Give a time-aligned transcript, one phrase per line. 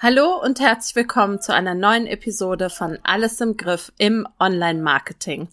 [0.00, 5.48] Hallo und herzlich willkommen zu einer neuen Episode von Alles im Griff im Online-Marketing.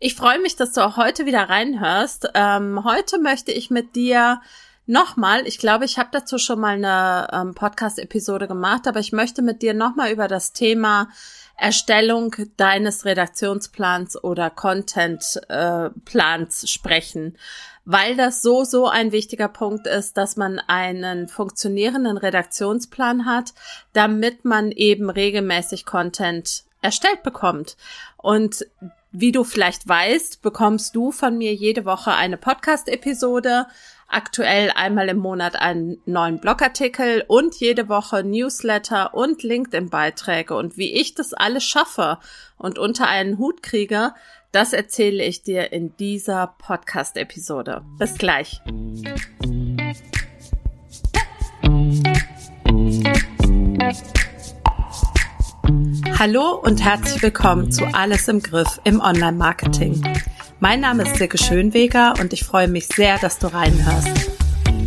[0.00, 2.28] Ich freue mich, dass du auch heute wieder reinhörst.
[2.34, 4.40] Ähm, heute möchte ich mit dir
[4.86, 9.42] nochmal, ich glaube, ich habe dazu schon mal eine ähm, Podcast-Episode gemacht, aber ich möchte
[9.42, 11.08] mit dir nochmal über das Thema
[11.56, 17.36] Erstellung deines Redaktionsplans oder Contentplans äh, sprechen,
[17.84, 23.54] weil das so, so ein wichtiger Punkt ist, dass man einen funktionierenden Redaktionsplan hat,
[23.92, 27.76] damit man eben regelmäßig Content erstellt bekommt.
[28.16, 28.66] Und
[29.12, 33.66] wie du vielleicht weißt, bekommst du von mir jede Woche eine Podcast-Episode
[34.14, 40.54] aktuell einmal im Monat einen neuen Blogartikel und jede Woche Newsletter und LinkedIn-Beiträge.
[40.54, 42.18] Und wie ich das alles schaffe
[42.56, 44.14] und unter einen Hut kriege,
[44.52, 47.82] das erzähle ich dir in dieser Podcast-Episode.
[47.98, 48.60] Bis gleich.
[56.16, 60.02] Hallo und herzlich willkommen zu Alles im Griff im Online-Marketing.
[60.60, 64.30] Mein Name ist Silke Schönweger und ich freue mich sehr, dass du reinhörst.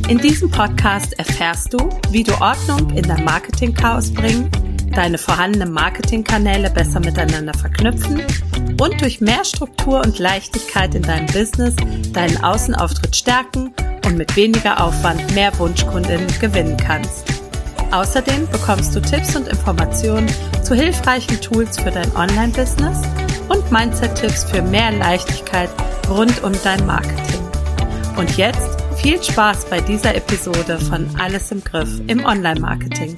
[0.08, 4.50] In diesem Podcast erfährst du, wie du Ordnung in dein Marketing-Chaos bringen,
[4.96, 8.22] deine vorhandenen Marketingkanäle besser miteinander verknüpfen
[8.80, 11.76] und durch mehr Struktur und Leichtigkeit in deinem Business
[12.14, 13.74] deinen Außenauftritt stärken
[14.06, 17.26] und mit weniger Aufwand mehr Wunschkundinnen gewinnen kannst.
[17.92, 20.28] Außerdem bekommst du Tipps und Informationen
[20.64, 23.02] zu hilfreichen Tools für dein Online-Business
[23.50, 25.70] und Mindset-Tipps für mehr Leichtigkeit
[26.10, 27.42] rund um dein Marketing.
[28.18, 33.18] Und jetzt viel Spaß bei dieser Episode von Alles im Griff im Online-Marketing.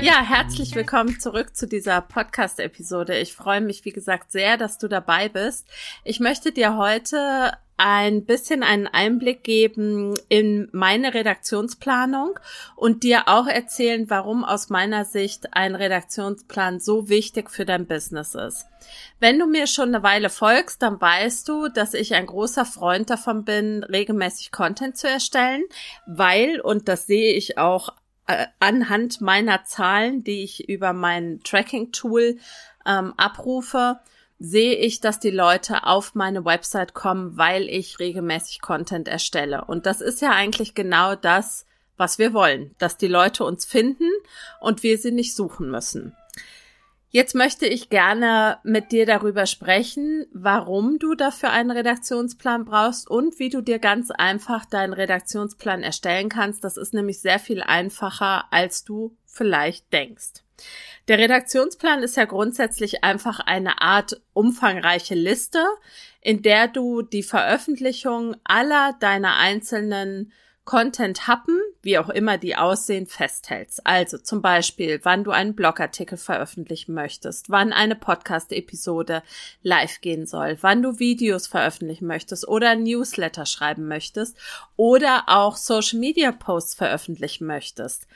[0.00, 3.18] Ja, herzlich willkommen zurück zu dieser Podcast-Episode.
[3.18, 5.66] Ich freue mich, wie gesagt, sehr, dass du dabei bist.
[6.04, 12.38] Ich möchte dir heute ein bisschen einen Einblick geben in meine Redaktionsplanung
[12.74, 18.34] und dir auch erzählen, warum aus meiner Sicht ein Redaktionsplan so wichtig für dein Business
[18.34, 18.66] ist.
[19.20, 23.10] Wenn du mir schon eine Weile folgst, dann weißt du, dass ich ein großer Freund
[23.10, 25.62] davon bin, regelmäßig Content zu erstellen,
[26.04, 27.90] weil, und das sehe ich auch
[28.26, 32.38] äh, anhand meiner Zahlen, die ich über mein Tracking-Tool
[32.86, 34.00] ähm, abrufe,
[34.38, 39.64] sehe ich, dass die Leute auf meine Website kommen, weil ich regelmäßig Content erstelle.
[39.64, 41.66] Und das ist ja eigentlich genau das,
[41.96, 44.08] was wir wollen, dass die Leute uns finden
[44.60, 46.14] und wir sie nicht suchen müssen.
[47.10, 53.38] Jetzt möchte ich gerne mit dir darüber sprechen, warum du dafür einen Redaktionsplan brauchst und
[53.38, 56.64] wie du dir ganz einfach deinen Redaktionsplan erstellen kannst.
[56.64, 60.44] Das ist nämlich sehr viel einfacher, als du vielleicht denkst.
[61.08, 65.64] Der Redaktionsplan ist ja grundsätzlich einfach eine Art umfangreiche Liste,
[66.20, 70.32] in der du die Veröffentlichung aller deiner einzelnen
[70.66, 73.86] Content-Happen, wie auch immer die aussehen, festhältst.
[73.86, 79.22] Also zum Beispiel, wann du einen Blogartikel veröffentlichen möchtest, wann eine Podcast-Episode
[79.62, 84.36] live gehen soll, wann du Videos veröffentlichen möchtest oder Newsletter schreiben möchtest
[84.76, 88.06] oder auch Social-Media-Posts veröffentlichen möchtest.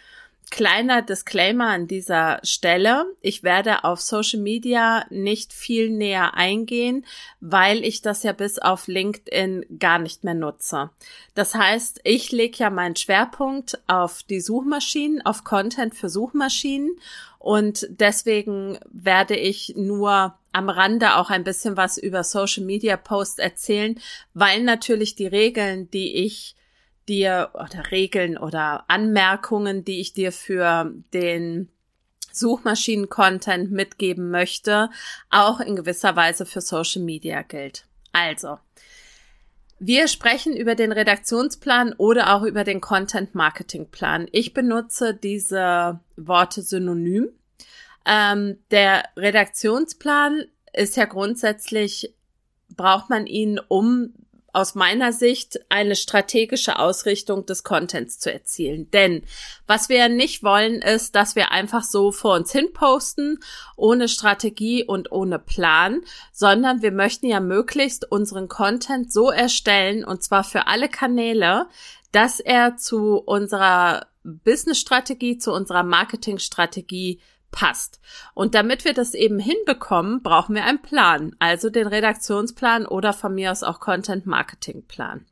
[0.51, 3.07] Kleiner Disclaimer an dieser Stelle.
[3.23, 7.07] Ich werde auf Social Media nicht viel näher eingehen,
[7.41, 10.91] weil ich das ja bis auf LinkedIn gar nicht mehr nutze.
[11.35, 16.99] Das heißt, ich lege ja meinen Schwerpunkt auf die Suchmaschinen, auf Content für Suchmaschinen
[17.39, 23.39] und deswegen werde ich nur am Rande auch ein bisschen was über Social Media Posts
[23.39, 23.99] erzählen,
[24.35, 26.55] weil natürlich die Regeln, die ich
[27.09, 31.69] dir oder Regeln oder Anmerkungen, die ich dir für den
[32.33, 34.91] Suchmaschinen-Content mitgeben möchte,
[35.31, 37.85] auch in gewisser Weise für Social Media gilt.
[38.13, 38.59] Also,
[39.79, 44.29] wir sprechen über den Redaktionsplan oder auch über den Content-Marketing-Plan.
[44.31, 47.31] Ich benutze diese Worte synonym.
[48.07, 52.15] Ähm, der Redaktionsplan ist ja grundsätzlich,
[52.77, 54.15] braucht man ihn, um
[54.53, 58.91] aus meiner Sicht eine strategische Ausrichtung des Contents zu erzielen.
[58.91, 59.23] Denn
[59.67, 63.39] was wir nicht wollen, ist, dass wir einfach so vor uns hin posten,
[63.77, 70.23] ohne Strategie und ohne Plan, sondern wir möchten ja möglichst unseren Content so erstellen, und
[70.23, 71.67] zwar für alle Kanäle,
[72.13, 77.21] dass er zu unserer Business-Strategie, zu unserer Marketing-Strategie
[77.53, 78.01] passt.
[78.35, 83.35] Und damit wir das eben hinbekommen, brauchen wir einen Plan, also den Redaktionsplan oder von
[83.35, 85.25] mir aus auch Content Marketing Plan.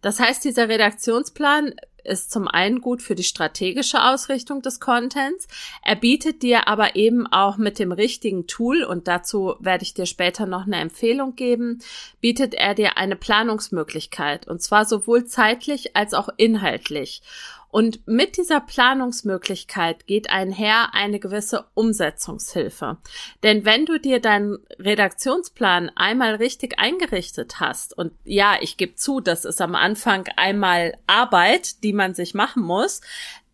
[0.00, 1.74] Das heißt, dieser Redaktionsplan
[2.06, 5.48] ist zum einen gut für die strategische Ausrichtung des Contents.
[5.82, 10.06] Er bietet dir aber eben auch mit dem richtigen Tool, und dazu werde ich dir
[10.06, 11.80] später noch eine Empfehlung geben,
[12.20, 14.46] bietet er dir eine Planungsmöglichkeit.
[14.46, 17.22] Und zwar sowohl zeitlich als auch inhaltlich.
[17.68, 22.98] Und mit dieser Planungsmöglichkeit geht einher eine gewisse Umsetzungshilfe.
[23.42, 29.20] Denn wenn du dir deinen Redaktionsplan einmal richtig eingerichtet hast, und ja, ich gebe zu,
[29.20, 33.00] das ist am Anfang einmal Arbeit, die man sich machen muss,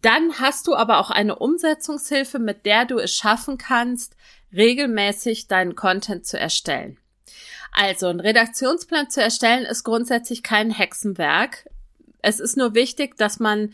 [0.02, 4.16] dann hast du aber auch eine Umsetzungshilfe, mit der du es schaffen kannst,
[4.52, 6.98] regelmäßig deinen Content zu erstellen.
[7.72, 11.68] Also ein Redaktionsplan zu erstellen ist grundsätzlich kein Hexenwerk.
[12.20, 13.72] Es ist nur wichtig, dass man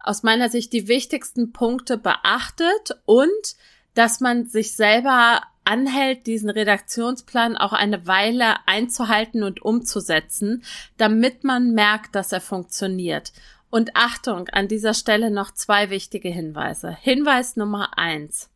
[0.00, 3.56] aus meiner Sicht die wichtigsten Punkte beachtet und
[3.94, 10.62] dass man sich selber anhält, diesen Redaktionsplan auch eine Weile einzuhalten und umzusetzen,
[10.96, 13.32] damit man merkt, dass er funktioniert.
[13.68, 16.96] Und Achtung, an dieser Stelle noch zwei wichtige Hinweise.
[17.00, 18.48] Hinweis Nummer eins.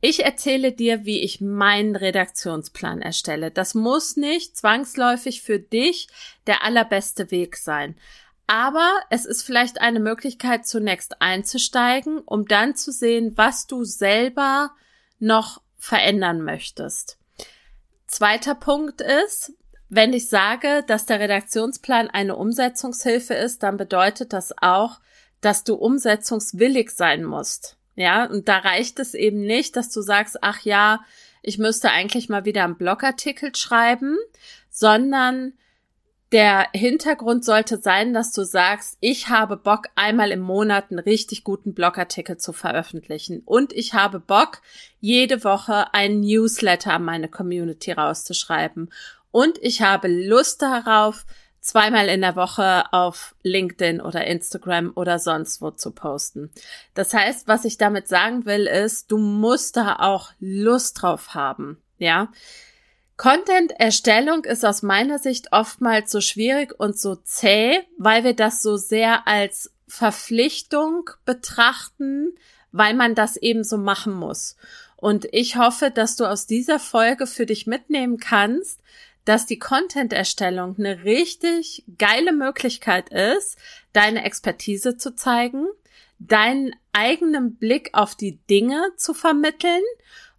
[0.00, 3.50] Ich erzähle dir, wie ich meinen Redaktionsplan erstelle.
[3.50, 6.08] Das muss nicht zwangsläufig für dich
[6.46, 7.96] der allerbeste Weg sein.
[8.48, 14.70] Aber es ist vielleicht eine Möglichkeit, zunächst einzusteigen, um dann zu sehen, was du selber
[15.18, 17.18] noch verändern möchtest.
[18.06, 19.52] Zweiter Punkt ist,
[19.90, 24.98] wenn ich sage, dass der Redaktionsplan eine Umsetzungshilfe ist, dann bedeutet das auch,
[25.42, 27.76] dass du umsetzungswillig sein musst.
[27.96, 31.00] Ja, und da reicht es eben nicht, dass du sagst, ach ja,
[31.42, 34.16] ich müsste eigentlich mal wieder einen Blogartikel schreiben,
[34.70, 35.52] sondern
[36.32, 41.42] der Hintergrund sollte sein, dass du sagst, ich habe Bock, einmal im Monat einen richtig
[41.42, 43.42] guten Blogartikel zu veröffentlichen.
[43.44, 44.60] Und ich habe Bock,
[45.00, 48.92] jede Woche ein Newsletter an meine Community rauszuschreiben.
[49.30, 51.24] Und ich habe Lust darauf,
[51.60, 56.50] zweimal in der Woche auf LinkedIn oder Instagram oder sonst wo zu posten.
[56.94, 61.82] Das heißt, was ich damit sagen will, ist, du musst da auch Lust drauf haben.
[61.98, 62.28] Ja.
[63.18, 68.76] Content-Erstellung ist aus meiner Sicht oftmals so schwierig und so zäh, weil wir das so
[68.76, 72.36] sehr als Verpflichtung betrachten,
[72.70, 74.56] weil man das eben so machen muss.
[74.96, 78.80] Und ich hoffe, dass du aus dieser Folge für dich mitnehmen kannst,
[79.24, 83.58] dass die Content-Erstellung eine richtig geile Möglichkeit ist,
[83.92, 85.66] deine Expertise zu zeigen,
[86.20, 89.82] deinen eigenen Blick auf die Dinge zu vermitteln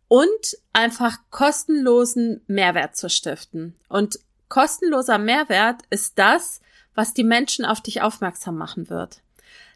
[0.09, 3.75] und einfach kostenlosen Mehrwert zu stiften.
[3.88, 4.19] Und
[4.50, 6.59] kostenloser Mehrwert ist das,
[6.95, 9.21] was die Menschen auf dich aufmerksam machen wird.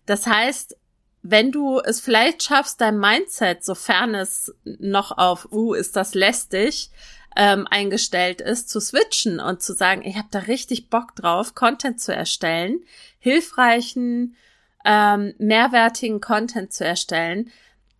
[0.06, 0.75] Das heißt,
[1.21, 6.89] wenn du es vielleicht schaffst, dein Mindset, sofern es noch auf, uh, ist das lästig,
[7.35, 12.01] ähm, eingestellt ist, zu switchen und zu sagen, ich habe da richtig Bock drauf, Content
[12.01, 12.83] zu erstellen,
[13.19, 14.35] hilfreichen,
[14.83, 17.51] ähm, mehrwertigen Content zu erstellen,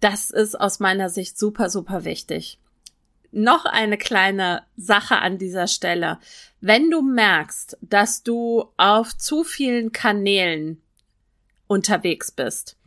[0.04, 2.60] das ist aus meiner Sicht super, super wichtig.
[3.32, 6.20] Noch eine kleine Sache an dieser Stelle.
[6.60, 10.82] Wenn du merkst, dass du auf zu vielen Kanälen
[11.68, 12.78] unterwegs bist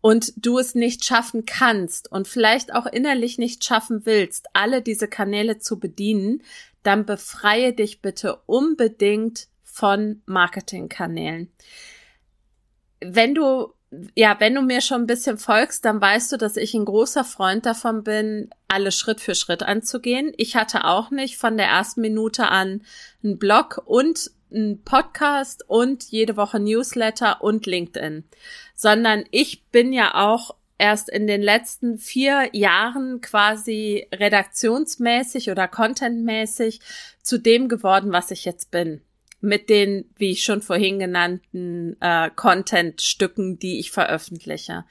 [0.00, 5.06] und du es nicht schaffen kannst und vielleicht auch innerlich nicht schaffen willst, alle diese
[5.06, 6.42] Kanäle zu bedienen,
[6.82, 11.50] dann befreie dich bitte unbedingt von Marketingkanälen.
[13.00, 13.72] Wenn du
[14.14, 17.24] ja, wenn du mir schon ein bisschen folgst, dann weißt du, dass ich ein großer
[17.24, 20.32] Freund davon bin, alles Schritt für Schritt anzugehen.
[20.36, 22.82] Ich hatte auch nicht von der ersten Minute an
[23.22, 28.24] einen Blog und einen Podcast und jede Woche Newsletter und LinkedIn,
[28.74, 36.80] sondern ich bin ja auch erst in den letzten vier Jahren quasi redaktionsmäßig oder contentmäßig
[37.22, 39.00] zu dem geworden, was ich jetzt bin
[39.44, 44.84] mit den, wie ich schon vorhin genannten, äh, Content-Stücken, die ich veröffentliche.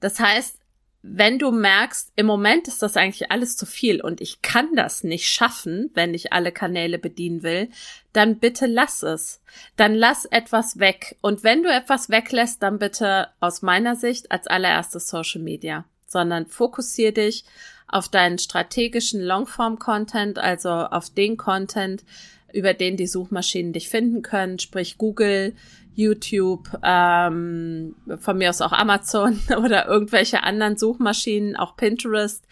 [0.00, 0.58] Das heißt,
[1.02, 5.02] wenn du merkst, im Moment ist das eigentlich alles zu viel und ich kann das
[5.02, 7.70] nicht schaffen, wenn ich alle Kanäle bedienen will,
[8.12, 9.42] dann bitte lass es.
[9.76, 11.16] Dann lass etwas weg.
[11.20, 16.46] Und wenn du etwas weglässt, dann bitte aus meiner Sicht als allererstes Social Media, sondern
[16.46, 17.44] fokussier dich
[17.88, 22.04] auf deinen strategischen Longform-Content, also auf den Content,
[22.52, 25.54] über den die Suchmaschinen dich finden können, sprich Google,
[25.94, 32.44] YouTube, ähm, von mir aus auch Amazon oder irgendwelche anderen Suchmaschinen, auch Pinterest,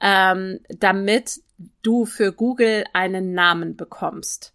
[0.00, 1.40] ähm, damit
[1.82, 4.52] du für Google einen Namen bekommst.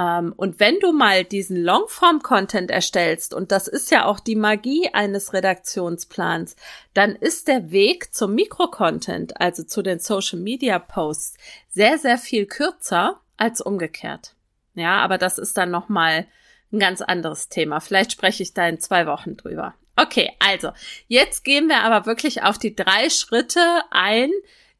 [0.00, 4.88] Ähm, und wenn du mal diesen Longform-Content erstellst, und das ist ja auch die Magie
[4.92, 6.56] eines Redaktionsplans,
[6.94, 11.36] dann ist der Weg zum Mikrocontent, also zu den Social-Media-Posts,
[11.68, 14.34] sehr, sehr viel kürzer als umgekehrt.
[14.74, 16.26] Ja, aber das ist dann nochmal
[16.72, 17.80] ein ganz anderes Thema.
[17.80, 19.74] Vielleicht spreche ich da in zwei Wochen drüber.
[19.96, 20.70] Okay, also
[21.08, 24.30] jetzt gehen wir aber wirklich auf die drei Schritte ein,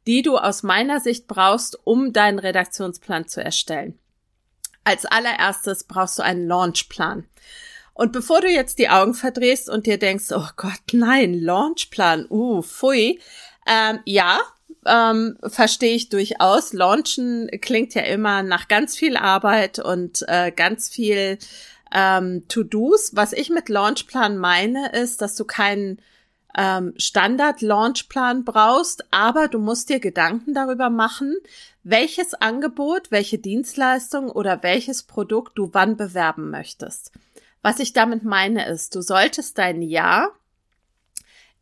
[0.07, 3.99] die du aus meiner Sicht brauchst, um deinen Redaktionsplan zu erstellen.
[4.83, 7.27] Als allererstes brauchst du einen Launchplan.
[7.93, 12.63] Und bevor du jetzt die Augen verdrehst und dir denkst, oh Gott, nein, Launchplan, uh,
[12.63, 13.19] pfui,
[13.67, 14.39] ähm, ja,
[14.85, 16.73] ähm, verstehe ich durchaus.
[16.73, 21.37] Launchen klingt ja immer nach ganz viel Arbeit und äh, ganz viel
[21.93, 23.15] ähm, To-Dos.
[23.15, 26.01] Was ich mit Launchplan meine, ist, dass du keinen
[26.57, 31.35] ähm, Standard-Launchplan brauchst, aber du musst dir Gedanken darüber machen,
[31.83, 37.11] welches Angebot, welche Dienstleistung oder welches Produkt du wann bewerben möchtest.
[37.61, 40.31] Was ich damit meine ist, du solltest dein Jahr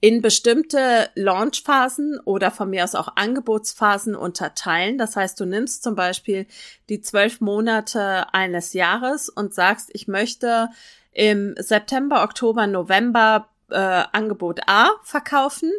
[0.01, 4.98] in bestimmte Launchphasen oder von mir aus auch Angebotsphasen unterteilen.
[4.98, 6.46] Das heißt, du nimmst zum Beispiel
[6.88, 10.70] die zwölf Monate eines Jahres und sagst, ich möchte
[11.12, 15.72] im September, Oktober, November äh, Angebot A verkaufen,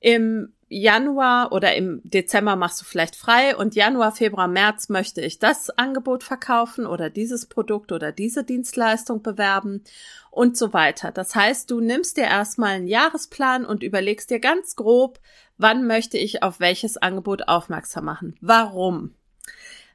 [0.00, 5.38] im Januar oder im Dezember machst du vielleicht frei und Januar, Februar, März möchte ich
[5.38, 9.84] das Angebot verkaufen oder dieses Produkt oder diese Dienstleistung bewerben
[10.32, 11.12] und so weiter.
[11.12, 15.20] Das heißt, du nimmst dir erstmal einen Jahresplan und überlegst dir ganz grob,
[15.56, 18.36] wann möchte ich auf welches Angebot aufmerksam machen.
[18.40, 19.14] Warum?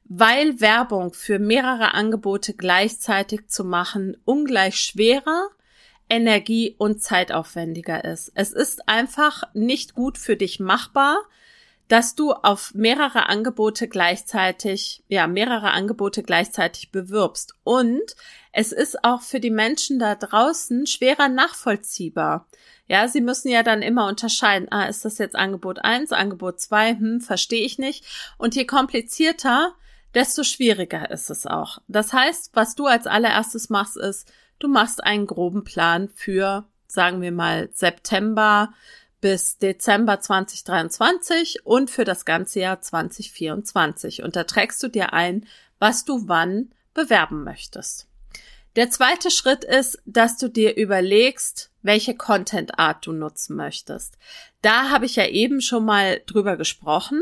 [0.05, 5.49] Weil Werbung für mehrere Angebote gleichzeitig zu machen ungleich schwerer
[6.11, 8.33] energie- und zeitaufwendiger ist.
[8.35, 11.17] Es ist einfach nicht gut für dich machbar,
[11.87, 17.55] dass du auf mehrere Angebote gleichzeitig, ja, mehrere Angebote gleichzeitig bewirbst.
[17.63, 18.15] Und
[18.51, 22.47] es ist auch für die Menschen da draußen schwerer nachvollziehbar.
[22.87, 26.91] Ja, sie müssen ja dann immer unterscheiden, ah, ist das jetzt Angebot eins, Angebot zwei,
[26.91, 28.05] hm, verstehe ich nicht.
[28.37, 29.73] Und je komplizierter,
[30.13, 31.79] desto schwieriger ist es auch.
[31.87, 34.29] Das heißt, was du als allererstes machst, ist,
[34.61, 38.71] Du machst einen groben Plan für, sagen wir mal, September
[39.19, 44.21] bis Dezember 2023 und für das ganze Jahr 2024.
[44.21, 45.47] Und da trägst du dir ein,
[45.79, 48.07] was du wann bewerben möchtest.
[48.75, 54.19] Der zweite Schritt ist, dass du dir überlegst, welche Content Art du nutzen möchtest.
[54.61, 57.19] Da habe ich ja eben schon mal drüber gesprochen,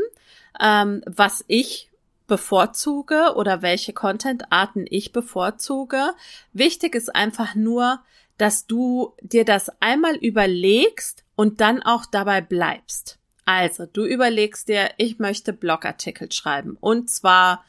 [0.60, 1.89] ähm, was ich
[2.30, 6.14] bevorzuge oder welche Content-Arten ich bevorzuge.
[6.52, 8.00] Wichtig ist einfach nur,
[8.38, 13.18] dass du dir das einmal überlegst und dann auch dabei bleibst.
[13.44, 17.64] Also, du überlegst dir, ich möchte Blogartikel schreiben und zwar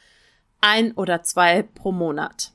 [0.61, 2.51] ein oder zwei pro Monat.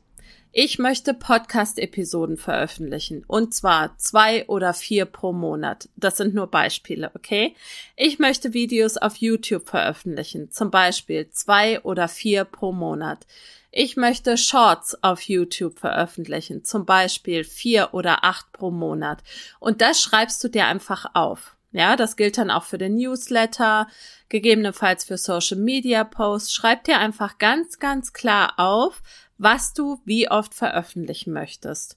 [0.58, 5.90] Ich möchte Podcast-Episoden veröffentlichen und zwar zwei oder vier pro Monat.
[5.96, 7.54] Das sind nur Beispiele, okay?
[7.94, 13.26] Ich möchte Videos auf YouTube veröffentlichen, zum Beispiel zwei oder vier pro Monat.
[13.70, 19.22] Ich möchte Shorts auf YouTube veröffentlichen, zum Beispiel vier oder acht pro Monat.
[19.60, 21.54] Und das schreibst du dir einfach auf.
[21.72, 23.88] Ja, das gilt dann auch für den Newsletter,
[24.30, 26.54] gegebenenfalls für Social Media Posts.
[26.54, 29.02] Schreib dir einfach ganz, ganz klar auf,
[29.38, 31.96] was du wie oft veröffentlichen möchtest.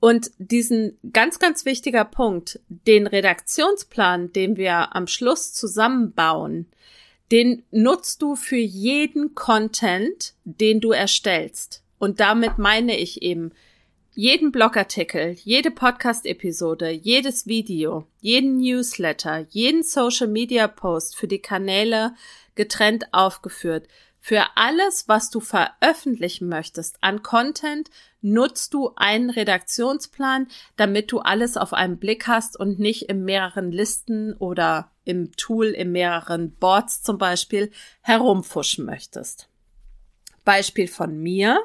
[0.00, 6.66] Und diesen ganz, ganz wichtiger Punkt, den Redaktionsplan, den wir am Schluss zusammenbauen,
[7.32, 11.82] den nutzt du für jeden Content, den du erstellst.
[11.98, 13.52] Und damit meine ich eben
[14.14, 22.14] jeden Blogartikel, jede Podcast-Episode, jedes Video, jeden Newsletter, jeden Social-Media-Post für die Kanäle
[22.54, 23.88] getrennt aufgeführt.
[24.28, 27.90] Für alles, was du veröffentlichen möchtest an Content,
[28.22, 33.70] nutzt du einen Redaktionsplan, damit du alles auf einen Blick hast und nicht in mehreren
[33.70, 39.48] Listen oder im Tool in mehreren Boards zum Beispiel herumfuschen möchtest.
[40.44, 41.60] Beispiel von mir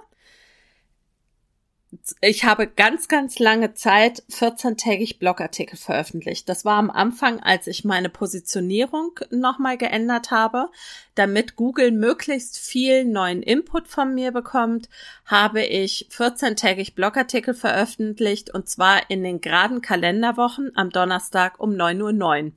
[2.22, 6.48] ich habe ganz, ganz lange Zeit 14-tägig Blogartikel veröffentlicht.
[6.48, 10.70] Das war am Anfang, als ich meine Positionierung nochmal geändert habe.
[11.16, 14.88] Damit Google möglichst viel neuen Input von mir bekommt,
[15.26, 22.46] habe ich 14-tägig Blogartikel veröffentlicht und zwar in den geraden Kalenderwochen am Donnerstag um 9.09
[22.46, 22.52] Uhr.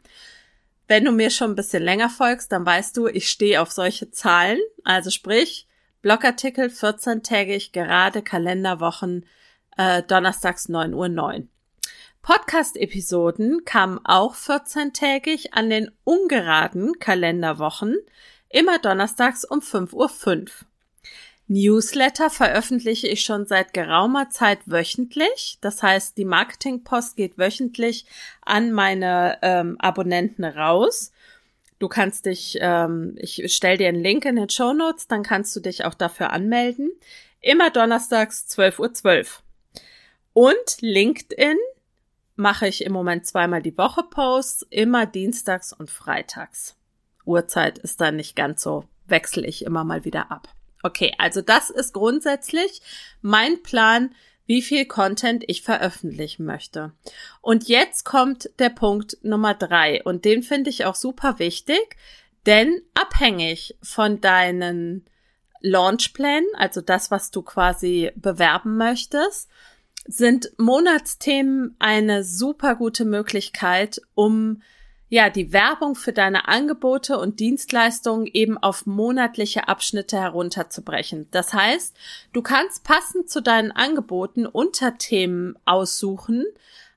[0.86, 4.12] Wenn du mir schon ein bisschen länger folgst, dann weißt du, ich stehe auf solche
[4.12, 4.60] Zahlen.
[4.84, 5.66] Also sprich,
[6.04, 9.24] Blogartikel 14-tägig, gerade Kalenderwochen,
[9.78, 11.08] äh, donnerstags 9.09 Uhr.
[11.08, 11.48] 9.
[12.20, 17.96] Podcast-Episoden kamen auch 14-tägig an den ungeraden Kalenderwochen,
[18.50, 20.44] immer donnerstags um 5.05 Uhr.
[21.46, 25.56] Newsletter veröffentliche ich schon seit geraumer Zeit wöchentlich.
[25.62, 28.04] Das heißt, die Marketingpost geht wöchentlich
[28.42, 31.13] an meine ähm, Abonnenten raus.
[31.84, 35.54] Du kannst dich, ähm, ich stell dir einen Link in den Show Notes, dann kannst
[35.54, 36.90] du dich auch dafür anmelden.
[37.42, 38.94] Immer donnerstags 12.12 Uhr.
[38.94, 39.42] 12.
[40.32, 41.58] Und LinkedIn
[42.36, 46.74] mache ich im Moment zweimal die Woche Posts, immer dienstags und freitags.
[47.26, 50.48] Uhrzeit ist dann nicht ganz so, wechsle ich immer mal wieder ab.
[50.82, 52.80] Okay, also das ist grundsätzlich
[53.20, 54.14] mein Plan,
[54.46, 56.92] wie viel Content ich veröffentlichen möchte.
[57.40, 61.96] Und jetzt kommt der Punkt Nummer drei und den finde ich auch super wichtig,
[62.46, 65.06] denn abhängig von deinen
[65.60, 69.48] Launchplänen, also das, was du quasi bewerben möchtest,
[70.06, 74.60] sind Monatsthemen eine super gute Möglichkeit, um
[75.14, 81.28] ja, die Werbung für deine Angebote und Dienstleistungen eben auf monatliche Abschnitte herunterzubrechen.
[81.30, 81.96] Das heißt,
[82.32, 86.44] du kannst passend zu deinen Angeboten Unterthemen aussuchen,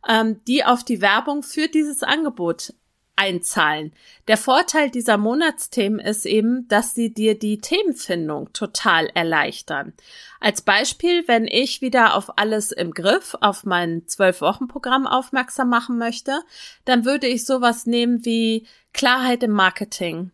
[0.09, 2.73] ähm, die auf die Werbung für dieses Angebot
[3.17, 3.91] einzahlen.
[4.27, 9.93] Der Vorteil dieser Monatsthemen ist eben, dass sie dir die Themenfindung total erleichtern.
[10.39, 16.39] Als Beispiel, wenn ich wieder auf alles im Griff, auf mein Zwölf-Wochen-Programm aufmerksam machen möchte,
[16.85, 20.31] dann würde ich sowas nehmen wie Klarheit im Marketing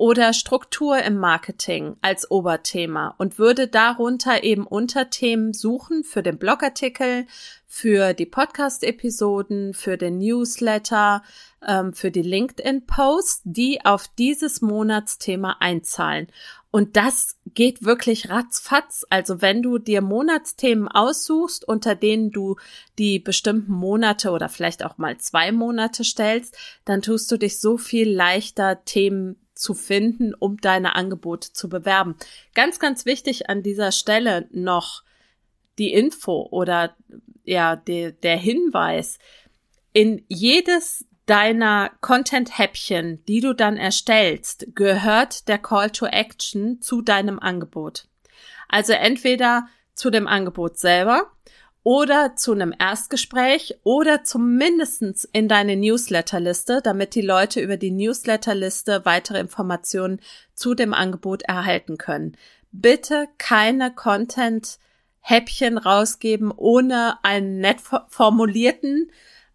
[0.00, 7.26] oder Struktur im Marketing als Oberthema und würde darunter eben Unterthemen suchen für den Blogartikel,
[7.66, 11.22] für die Podcast-Episoden, für den Newsletter,
[11.62, 16.28] ähm, für die LinkedIn-Posts, die auf dieses Monatsthema einzahlen.
[16.70, 19.04] Und das geht wirklich ratzfatz.
[19.10, 22.56] Also wenn du dir Monatsthemen aussuchst, unter denen du
[22.98, 27.76] die bestimmten Monate oder vielleicht auch mal zwei Monate stellst, dann tust du dich so
[27.76, 32.16] viel leichter, Themen zu finden, um deine Angebote zu bewerben.
[32.54, 35.02] Ganz, ganz wichtig an dieser Stelle noch
[35.78, 36.96] die Info oder
[37.44, 39.18] ja, die, der Hinweis.
[39.92, 47.38] In jedes deiner Content-Häppchen, die du dann erstellst, gehört der Call to Action zu deinem
[47.38, 48.08] Angebot.
[48.68, 51.30] Also entweder zu dem Angebot selber
[51.82, 59.04] oder zu einem Erstgespräch oder zumindestens in deine Newsletterliste, damit die Leute über die Newsletterliste
[59.04, 60.20] weitere Informationen
[60.54, 62.36] zu dem Angebot erhalten können.
[62.70, 64.78] Bitte keine Content
[65.20, 69.10] Häppchen rausgeben ohne einen nett formulierten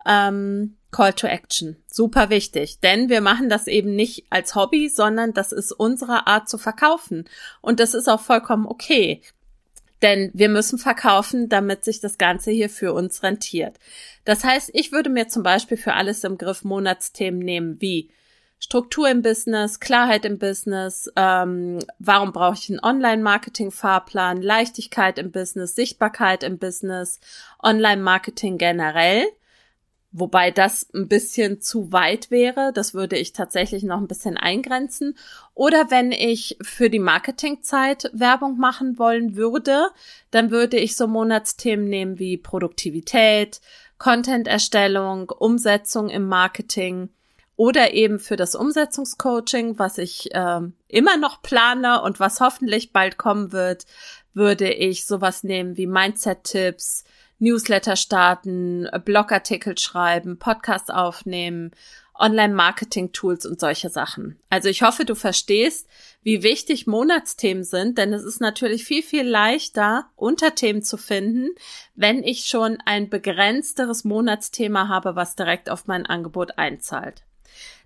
[0.06, 1.76] ähm, Call to Action.
[1.88, 6.48] Super wichtig, denn wir machen das eben nicht als Hobby, sondern das ist unsere Art
[6.48, 7.26] zu verkaufen.
[7.62, 9.22] Und das ist auch vollkommen okay.
[10.02, 13.78] Denn wir müssen verkaufen, damit sich das Ganze hier für uns rentiert.
[14.26, 18.10] Das heißt, ich würde mir zum Beispiel für alles im Griff Monatsthemen nehmen wie
[18.60, 25.76] Struktur im Business, Klarheit im Business, ähm, warum brauche ich einen Online-Marketing-Fahrplan, Leichtigkeit im Business,
[25.76, 27.20] Sichtbarkeit im Business,
[27.62, 29.26] Online-Marketing generell
[30.18, 32.72] Wobei das ein bisschen zu weit wäre.
[32.74, 35.18] Das würde ich tatsächlich noch ein bisschen eingrenzen.
[35.54, 39.90] Oder wenn ich für die Marketingzeit Werbung machen wollen würde,
[40.32, 43.60] dann würde ich so Monatsthemen nehmen wie Produktivität,
[43.98, 47.10] Content-Erstellung, Umsetzung im Marketing
[47.58, 53.18] oder eben für das Umsetzungscoaching, was ich äh, immer noch plane und was hoffentlich bald
[53.18, 53.86] kommen wird,
[54.34, 57.04] würde ich sowas nehmen wie Mindset-Tipps,
[57.40, 61.72] Newsletter starten, Blogartikel schreiben, Podcast aufnehmen,
[62.18, 64.40] Online-Marketing-Tools und solche Sachen.
[64.50, 65.88] Also ich hoffe, du verstehst,
[66.24, 71.50] wie wichtig Monatsthemen sind, denn es ist natürlich viel, viel leichter, Unterthemen zu finden,
[71.94, 77.24] wenn ich schon ein begrenzteres Monatsthema habe, was direkt auf mein Angebot einzahlt.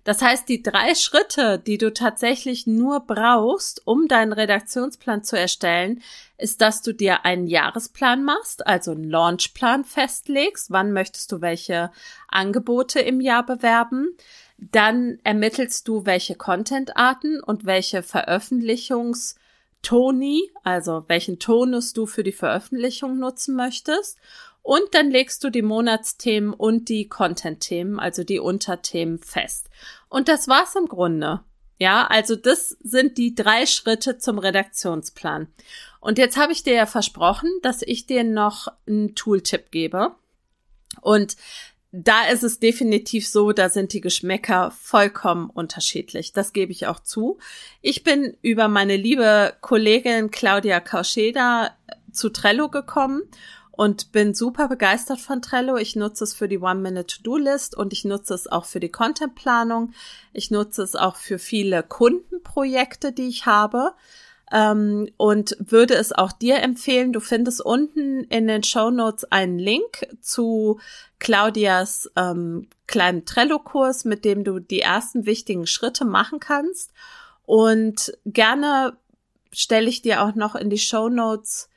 [0.04, 6.00] Das heißt, die drei Schritte, die du tatsächlich nur brauchst, um deinen Redaktionsplan zu erstellen,
[6.38, 10.70] ist, dass du dir einen Jahresplan machst, also einen Launchplan festlegst.
[10.70, 11.90] Wann möchtest du welche
[12.28, 14.16] Angebote im Jahr bewerben?
[14.56, 23.18] Dann ermittelst du, welche Contentarten und welche Veröffentlichungstoni, also welchen Tonus du für die Veröffentlichung
[23.18, 24.18] nutzen möchtest.
[24.62, 29.70] Und dann legst du die Monatsthemen und die Content-Themen, also die Unterthemen fest.
[30.08, 31.40] Und das war's im Grunde.
[31.78, 35.48] Ja, also das sind die drei Schritte zum Redaktionsplan.
[35.98, 40.14] Und jetzt habe ich dir ja versprochen, dass ich dir noch einen Tooltip gebe.
[41.00, 41.36] Und
[41.92, 46.32] da ist es definitiv so, da sind die Geschmäcker vollkommen unterschiedlich.
[46.32, 47.38] Das gebe ich auch zu.
[47.80, 51.76] Ich bin über meine liebe Kollegin Claudia Kauscheda
[52.12, 53.22] zu Trello gekommen
[53.80, 55.78] und bin super begeistert von Trello.
[55.78, 59.94] Ich nutze es für die One-Minute-To-Do-List und ich nutze es auch für die Content-Planung.
[60.34, 63.94] Ich nutze es auch für viele Kundenprojekte, die ich habe.
[64.52, 67.14] Ähm, und würde es auch dir empfehlen.
[67.14, 70.78] Du findest unten in den Show Notes einen Link zu
[71.18, 76.92] Claudias ähm, kleinen Trello-Kurs, mit dem du die ersten wichtigen Schritte machen kannst.
[77.46, 78.98] Und gerne
[79.52, 81.69] stelle ich dir auch noch in die Show Notes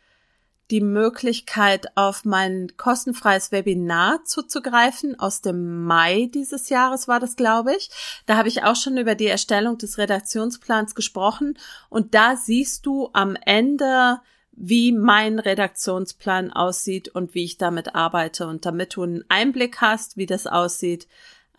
[0.72, 5.20] die Möglichkeit, auf mein kostenfreies Webinar zuzugreifen.
[5.20, 7.90] Aus dem Mai dieses Jahres war das, glaube ich.
[8.26, 11.58] Da habe ich auch schon über die Erstellung des Redaktionsplans gesprochen.
[11.90, 14.20] Und da siehst du am Ende,
[14.52, 18.48] wie mein Redaktionsplan aussieht und wie ich damit arbeite.
[18.48, 21.08] Und damit du einen Einblick hast, wie das aussieht,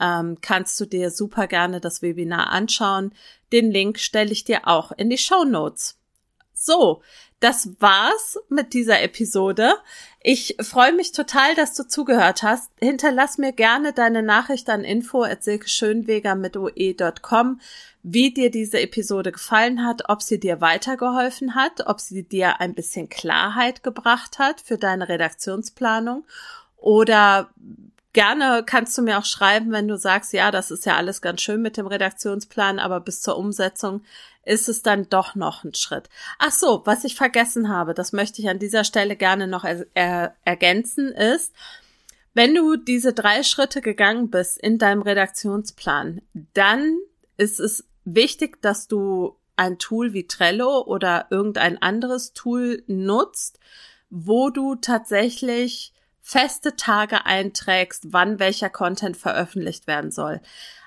[0.00, 3.12] ähm, kannst du dir super gerne das Webinar anschauen.
[3.52, 5.98] Den Link stelle ich dir auch in die Show Notes.
[6.52, 7.02] So,
[7.44, 9.74] das war's mit dieser Episode.
[10.20, 12.70] Ich freue mich total, dass du zugehört hast.
[12.80, 17.60] Hinterlass mir gerne deine Nachricht an info@silkeschönweger mit oe.com,
[18.02, 22.72] wie dir diese Episode gefallen hat, ob sie dir weitergeholfen hat, ob sie dir ein
[22.72, 26.24] bisschen Klarheit gebracht hat für deine Redaktionsplanung
[26.78, 27.50] oder
[28.14, 31.42] gerne kannst du mir auch schreiben, wenn du sagst, ja, das ist ja alles ganz
[31.42, 34.02] schön mit dem Redaktionsplan, aber bis zur Umsetzung
[34.46, 36.08] ist es dann doch noch ein Schritt.
[36.38, 39.86] Ach so, was ich vergessen habe, das möchte ich an dieser Stelle gerne noch er
[39.94, 41.52] er ergänzen, ist,
[42.34, 46.20] wenn du diese drei Schritte gegangen bist in deinem Redaktionsplan,
[46.52, 46.98] dann
[47.36, 53.60] ist es wichtig, dass du ein Tool wie Trello oder irgendein anderes Tool nutzt,
[54.10, 60.40] wo du tatsächlich feste Tage einträgst, wann welcher Content veröffentlicht werden soll.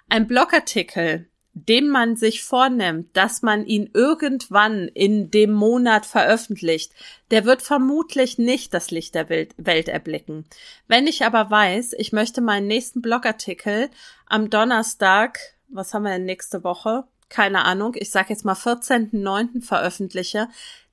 [0.10, 1.30] Ein Blogartikel,
[1.66, 6.92] den man sich vornimmt, dass man ihn irgendwann in dem Monat veröffentlicht,
[7.32, 10.46] der wird vermutlich nicht das Licht der Welt erblicken.
[10.88, 13.90] Wenn ich aber weiß, ich möchte meinen nächsten Blogartikel
[14.26, 15.40] am Donnerstag,
[15.70, 17.06] was haben wir denn nächste Woche?
[17.30, 19.62] Keine Ahnung, ich sage jetzt mal 14.09.
[19.62, 20.48] veröffentliche,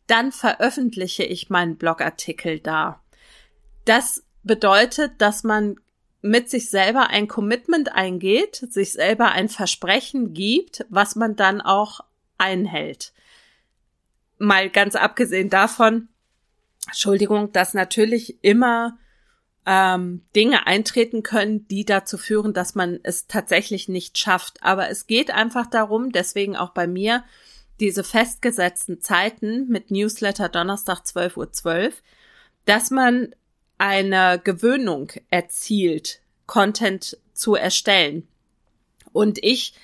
[0.06, 3.00] dann veröffentliche ich meinen Blogartikel da.
[3.84, 5.76] Das bedeutet, dass man
[6.24, 12.00] mit sich selber ein Commitment eingeht, sich selber ein Versprechen gibt, was man dann auch
[12.38, 13.12] einhält.
[14.38, 16.08] Mal ganz abgesehen davon,
[16.86, 18.96] Entschuldigung, dass natürlich immer
[19.66, 24.62] ähm, Dinge eintreten können, die dazu führen, dass man es tatsächlich nicht schafft.
[24.62, 27.22] Aber es geht einfach darum, deswegen auch bei mir,
[27.80, 32.02] diese festgesetzten Zeiten mit Newsletter Donnerstag 12.12 Uhr, 12,
[32.64, 33.34] dass man
[33.78, 38.28] eine Gewöhnung erzielt, Content zu erstellen.
[39.12, 39.74] Und ich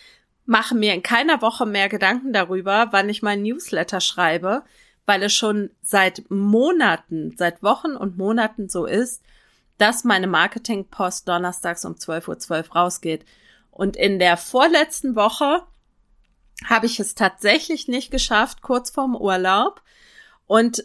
[0.46, 4.64] mache mir in keiner Woche mehr Gedanken darüber, wann ich mein Newsletter schreibe,
[5.06, 9.22] weil es schon seit Monaten, seit Wochen und Monaten so ist,
[9.78, 13.24] dass meine Marketingpost donnerstags um 12.12 Uhr 12 rausgeht.
[13.70, 15.62] Und in der vorletzten Woche
[16.64, 19.82] habe ich es tatsächlich nicht geschafft, kurz vorm Urlaub.
[20.46, 20.84] Und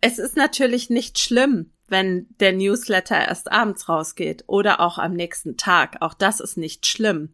[0.00, 5.56] es ist natürlich nicht schlimm, wenn der Newsletter erst abends rausgeht oder auch am nächsten
[5.56, 5.98] Tag.
[6.00, 7.32] Auch das ist nicht schlimm.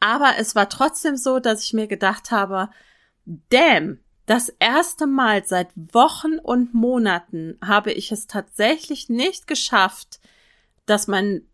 [0.00, 2.68] Aber es war trotzdem so, dass ich mir gedacht habe,
[3.24, 10.20] damn, das erste Mal seit Wochen und Monaten habe ich es tatsächlich nicht geschafft,
[10.86, 11.46] dass mein,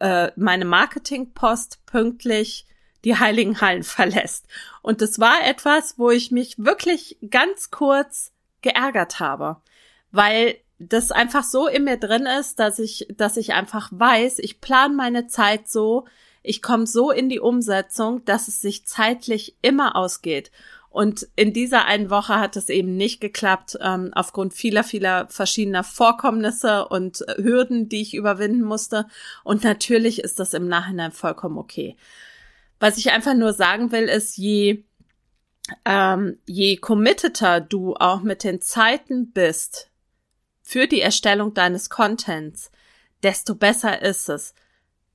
[0.00, 2.66] äh, meine Marketingpost pünktlich
[3.04, 4.46] die heiligen Hallen verlässt.
[4.82, 9.60] Und es war etwas, wo ich mich wirklich ganz kurz geärgert habe,
[10.12, 14.60] weil das einfach so in mir drin ist, dass ich, dass ich einfach weiß, ich
[14.60, 16.06] plane meine Zeit so,
[16.42, 20.50] ich komme so in die Umsetzung, dass es sich zeitlich immer ausgeht.
[20.90, 25.84] Und in dieser einen Woche hat es eben nicht geklappt, ähm, aufgrund vieler, vieler verschiedener
[25.84, 29.06] Vorkommnisse und Hürden, die ich überwinden musste.
[29.44, 31.96] Und natürlich ist das im Nachhinein vollkommen okay.
[32.80, 34.84] Was ich einfach nur sagen will, ist, je,
[35.84, 39.90] ähm, je committeter du auch mit den Zeiten bist,
[40.66, 42.72] für die Erstellung deines Contents,
[43.22, 44.52] desto besser ist es.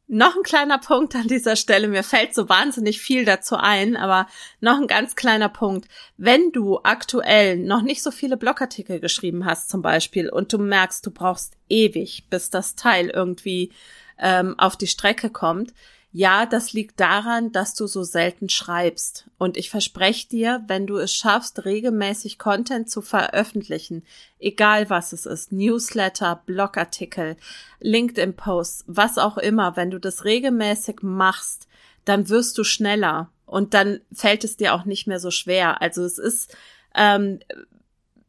[0.07, 4.27] Noch ein kleiner Punkt an dieser Stelle, mir fällt so wahnsinnig viel dazu ein, aber
[4.61, 5.89] noch ein ganz kleiner Punkt.
[6.15, 11.05] Wenn du aktuell noch nicht so viele Blogartikel geschrieben hast zum Beispiel und du merkst,
[11.05, 13.73] du brauchst ewig, bis das Teil irgendwie
[14.19, 15.73] ähm, auf die Strecke kommt,
[16.13, 19.28] ja, das liegt daran, dass du so selten schreibst.
[19.38, 24.04] Und ich verspreche dir, wenn du es schaffst, regelmäßig Content zu veröffentlichen,
[24.38, 27.38] egal was es ist, Newsletter, Blogartikel,
[27.80, 31.67] LinkedIn-Posts, was auch immer, wenn du das regelmäßig machst,
[32.04, 35.82] dann wirst du schneller und dann fällt es dir auch nicht mehr so schwer.
[35.82, 36.54] Also es ist,
[36.93, 37.39] ähm,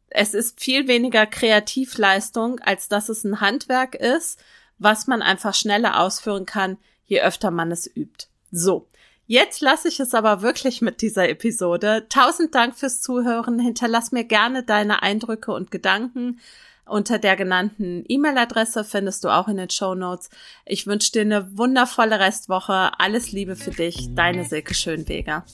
[0.09, 4.39] es ist viel weniger Kreativleistung, als dass es ein Handwerk ist,
[4.79, 8.27] was man einfach schneller ausführen kann, je öfter man es übt.
[8.51, 8.87] So.
[9.25, 12.07] Jetzt lasse ich es aber wirklich mit dieser Episode.
[12.09, 13.57] Tausend Dank fürs Zuhören.
[13.57, 16.39] Hinterlass mir gerne deine Eindrücke und Gedanken.
[16.85, 20.29] Unter der genannten E-Mail-Adresse findest du auch in den Show Notes.
[20.65, 22.91] Ich wünsche dir eine wundervolle Restwoche.
[22.99, 25.45] Alles Liebe für dich, deine Silke Schönweger.